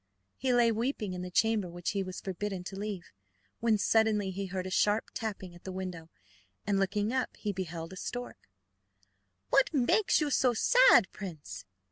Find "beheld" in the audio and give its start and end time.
7.53-7.93